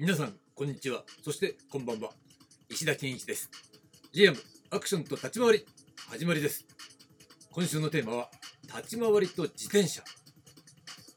[0.00, 1.04] 皆さんこんにちは。
[1.22, 2.08] そしてこんばんは。
[2.70, 3.50] 石田健一です。
[4.14, 4.34] GM
[4.70, 5.66] アクションと立ち回り
[6.08, 6.64] 始まりです。
[7.52, 8.30] 今週のテーマは
[8.74, 10.02] 立ち回りと自転車。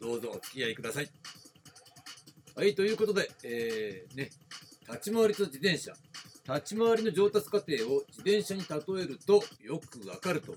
[0.00, 1.08] どうぞお付き合いください。
[2.56, 4.30] はいということで、えー、ね
[4.88, 5.92] 立ち回りと自転車。
[6.48, 10.56] 立ち回りの上達過程を自転車に例えるとよくわかると。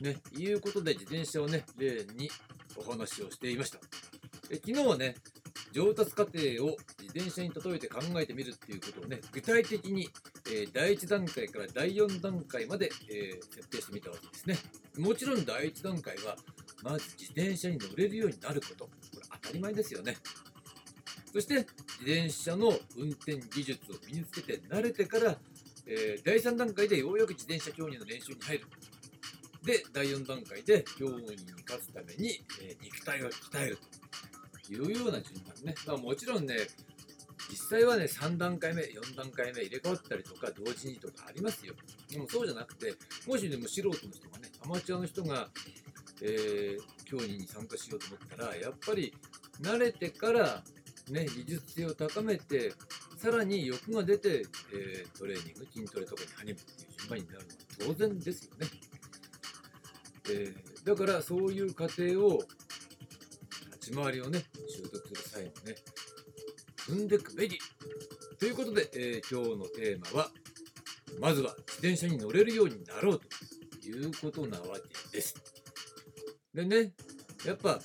[0.00, 2.28] ねいうことで自転車をね例に
[2.76, 3.78] お話をしていました。
[4.50, 5.14] え昨日はね
[5.74, 10.08] 上達過程を自転車に例えて考えてみるっていうことをね、具体的に、
[10.46, 14.56] えー、第1段階から第4段階まで、えー、設定してみたわけですね。
[15.04, 16.36] もちろん第1段階は、
[16.84, 18.84] まず自転車に乗れるようになること。
[18.84, 20.16] これ当たり前ですよね。
[21.32, 21.66] そして、自
[22.02, 25.36] 転車の運転技術を身につけて慣れてから、
[25.86, 28.66] えー、第3段階でようやく自転車競技の練習に入る。
[29.64, 33.78] で、第4段階で競技に勝つために、え肉体を鍛える。
[34.72, 35.74] いうような順番ね。
[35.86, 36.56] まあ、もちろんね、
[37.50, 41.74] 実際はね、3段階目、4段階目入れ替わったりとか、同時にとかありますよ。
[42.10, 42.94] でもそうじゃなくて、
[43.26, 45.48] もしでも素人の人がね、アマチュアの人が、
[46.22, 49.14] えー、競技に参加しようと思ったら、やっぱり
[49.60, 50.62] 慣れてから、
[51.10, 52.72] ね、技術性を高めて、
[53.18, 58.66] さらに欲が出て、えー、トレーニング、筋トレとかに励むっていう順番になるのは当然ですよね。
[60.30, 62.42] えー、だからそういう過程を
[63.84, 65.76] 立ち回りをね、習得する際のね、
[66.88, 67.58] 踏んでくべき。
[68.40, 70.30] ということで、えー、今日のテーマは、
[71.20, 74.78] まずは自転車に乗れるようになろうということなわ
[75.10, 75.34] けです。
[76.54, 76.92] でね、
[77.44, 77.78] やっぱ、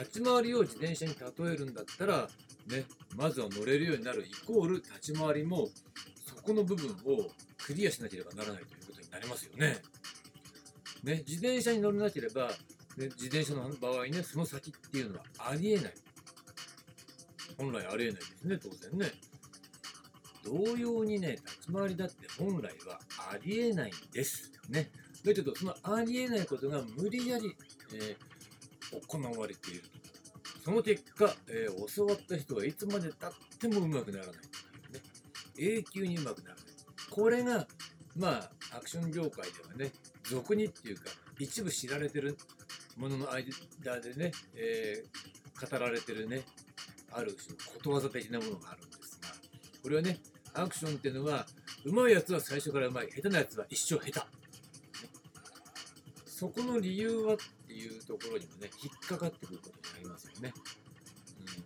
[0.00, 2.28] 立ち回りを自転車に例えるんだったら、
[2.66, 5.68] ね、まずは乗れるようになるイコール立ち回りも、
[6.26, 9.76] そこの部分をクリアしなければならないということになりますよね。
[11.04, 12.50] ね、自転車に乗れなければ、
[12.96, 15.94] で自転車の場合ね、その先っていうのはありえない。
[17.58, 19.12] 本来ありえないですね、当然ね。
[20.44, 23.00] 同様にね、立ち回りだって本来は
[23.32, 24.52] ありえないんです。
[24.68, 24.90] ね。
[25.24, 27.54] だけど、そのありえないことが無理やり、
[27.94, 29.88] えー、行われていると。
[30.64, 34.40] その結果、えー、教わった人はいつまでたっても上手くならないね。
[35.58, 36.64] 永久に上手くならない。
[37.10, 37.66] これが、
[38.16, 38.28] ま
[38.72, 39.92] あ、アクション業界ではね、
[40.24, 42.36] 俗にっていうか、一部知られてる
[42.96, 46.42] ものの間でね、えー、語られてるね、
[47.12, 49.28] ある種のことわざ的なものがあるんですが、
[49.82, 50.18] これはね、
[50.54, 51.46] アクションっていうのは、
[51.84, 54.26] 上手いやつは最初から上手い、下手なやつは一生下手。
[56.26, 57.36] そこの理由はっ
[57.66, 60.52] ていうところにもね、引っかかってくることになりますよね。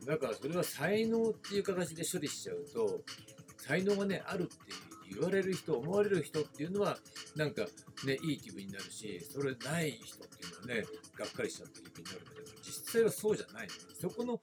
[0.01, 3.01] うん、だからそれは才能っていう形で処理しちゃうと、
[3.57, 6.99] 才能がね、あるっていう言われる人、思われる人っていうのは、
[7.37, 7.67] なんか
[8.05, 13.73] ね、いい気分になるし、それない人っていうのはね、がっかりしちゃった気分になるんだけど、実際はそうじゃないの。
[14.01, 14.41] そこの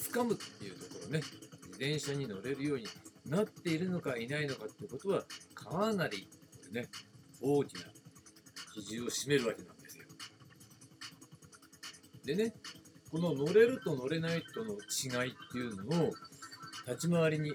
[0.00, 2.86] 掴むっていうところね、自転車に乗れるように
[3.26, 5.24] なっているのかいないのかってことは、
[5.54, 6.28] かなり
[6.72, 6.88] ね、
[7.40, 7.80] 大きな
[8.74, 10.04] 比重を占めるわけなんですよ。
[12.24, 12.54] でね、
[13.10, 16.12] この乗れると乗れないとの違いっていうのを
[16.86, 17.52] 立ち回りに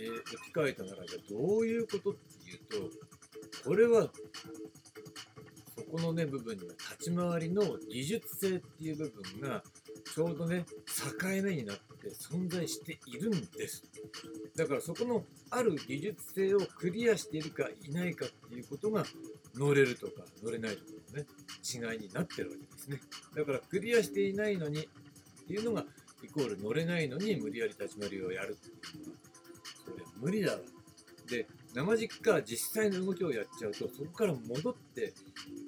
[0.00, 2.58] えー、置き換えたならばどういうことっていう
[3.62, 4.10] と、これは、
[5.76, 9.62] そこのね、部分には立ち回りの技術性っていう部分が、
[10.14, 13.84] ちょうどね、境目になって存在しているんです。
[14.56, 19.04] だからそこのある技術性をクリアしているかいないかっていうことが
[19.54, 21.26] 乗れるとか乗れないとかのね、
[21.62, 23.00] 違いになってるわけですね。
[23.36, 25.84] だからクリアしていないのにっていうのが
[26.22, 29.17] イコール乗れないのに無理やり立ち回りをやるっていうのは
[30.20, 30.58] 無理だわ。
[31.28, 35.12] で、生実家実際の動きをやっちゃうと、そこから戻って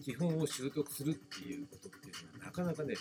[0.02, 2.94] 基本を習得するっていうことっていうのはなかなかね、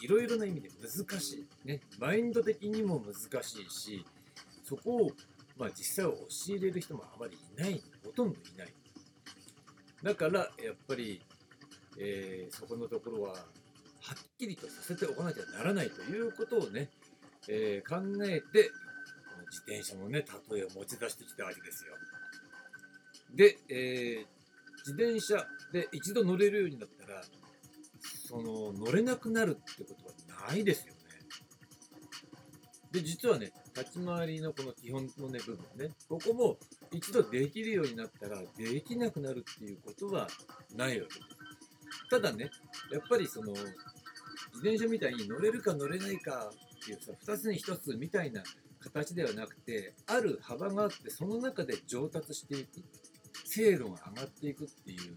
[0.00, 1.68] いろいろな意味で難しい。
[1.68, 4.04] ね、マインド的にも難しいし、
[4.64, 5.10] そこを、
[5.56, 7.82] まあ、実際は教えれる人もあまりいない。
[8.04, 8.74] ほとんどいない。
[10.02, 11.22] だから、やっぱり、
[11.98, 16.90] えー、そこのところは、はっきりとさせておかなきゃならないということをね、
[17.48, 18.70] えー、考えて
[19.52, 21.92] 自転車のね、例えを持ち出してきたわけですよ。
[23.34, 24.26] で、えー、
[24.78, 27.22] 自転車で一度乗れるようになったら、
[28.00, 31.00] その乗れなくなるってことはないですよね。
[32.92, 36.56] で、実はね、立ち回りのこの基本のね、部分ね、ここも
[36.90, 40.28] 一度できるようになったら、できなくなるっていうことは
[40.74, 41.28] ないわけです。
[42.10, 42.50] ただね、
[42.90, 43.66] やっぱりその、自
[44.60, 46.50] 転車みたいに乗れるか乗れないか
[46.82, 48.42] っていうさ、2つに1つみたいな
[48.82, 52.82] 形ではなくて、ある幅があって、その中で上達していく、
[53.44, 55.16] 精度が上がっていくっていう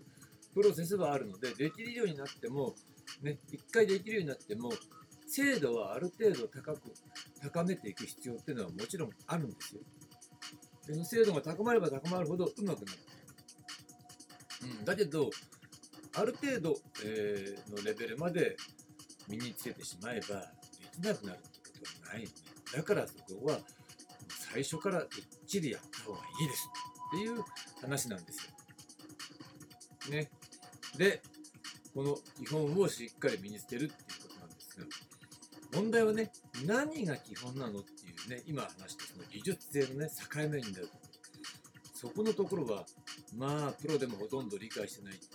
[0.53, 2.75] プロセスはあるので、できるようになっても、
[3.21, 4.71] ね、一回できるようになっても、
[5.27, 6.93] 精度はある程度高く
[7.41, 9.81] 高めていく必要っていうのはもちろんあるんですよ。
[10.87, 12.99] でその精度が高まれば高まるほどうまくなる。
[14.79, 15.29] うん、だけど、
[16.15, 18.55] ある程度、えーのレベルまで
[19.27, 22.31] 身につけてしまえばできなくなるってことはないのね。
[22.75, 23.59] だからそこは
[24.51, 26.69] 最初からきっちりやった方がいいです
[27.15, 27.43] っていう
[27.81, 30.11] 話なんですよ。
[30.11, 30.29] ね。
[30.97, 31.21] で、
[31.93, 34.85] この基本をしっかり身につけるっていうことなんですが、
[35.73, 36.31] 問題はね、
[36.65, 40.89] 何が基本なのっていうね、今話したその技術性のね、境目になる。
[41.93, 42.85] そこのところは、
[43.37, 45.27] まあ、プロでもほとんど理解してないんじ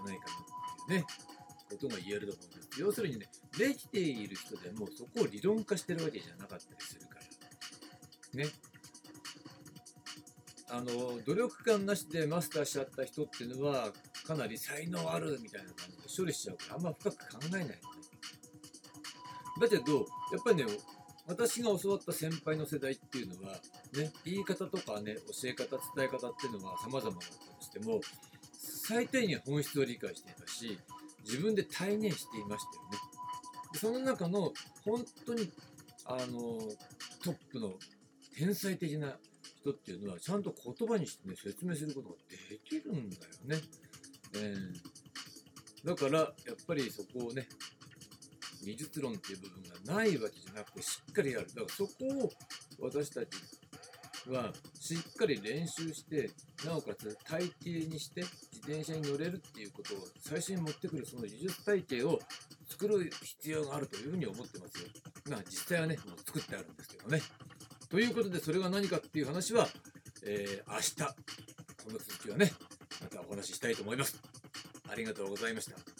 [0.00, 1.06] ゃないかなっていうね、
[1.68, 2.80] ことが言えると思うんです。
[2.80, 3.28] 要するにね、
[3.58, 7.16] できている人でもそこを理論化してるわけじゃなかったりするか
[8.34, 8.44] ら。
[8.44, 8.50] ね。
[10.70, 13.92] あの、努力感なしでマスターしちゃった人っていうのは、
[14.26, 17.80] かなり才能あるみたいな感じで処理しちゃうから、あんま深く考えないのね。
[19.60, 20.64] だけど、やっぱりね、
[21.26, 23.54] 私が教わった先輩の世代っていうのは、
[23.94, 28.00] ね、言い方とかね、教え方、伝え方っていうのは様々だったとしても、
[28.52, 30.78] 最低限本質を理解していたし、
[31.24, 32.98] 自分で体現していましたよね。
[33.74, 34.52] その中の、
[34.84, 35.52] 本当に、
[36.04, 36.58] あの、
[37.22, 37.74] トップの
[38.36, 39.18] 天才的な
[39.60, 42.14] 人っていうのは、ちゃんと言葉にしてね、説明することが
[42.50, 43.60] できるんだよね。
[44.34, 44.98] えー
[45.84, 47.46] だから、やっぱりそこをね、
[48.64, 51.46] 技術論っていう部分がないわけじゃなくて、しっかりやる。
[51.48, 51.92] だからそこ
[52.24, 52.30] を
[52.80, 53.28] 私たち
[54.28, 56.30] はしっかり練習して、
[56.64, 58.24] なおかつ体系にして
[58.68, 62.18] 自転車に乗れるっていうことを最初に持ってくるその技術体系を
[62.68, 64.88] 作る必要があるというふうに思ってますよ。
[65.30, 67.22] まあ実際はね、もう作ってあるんですけどね。
[67.88, 69.66] ということで、それが何かっていう話は、
[70.22, 72.52] えー明日、この続きはね、
[73.00, 74.20] またお話ししたいと思います。
[74.90, 75.97] ありがとうございました。